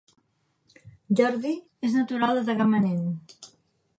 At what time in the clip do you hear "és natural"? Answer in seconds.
1.87-2.39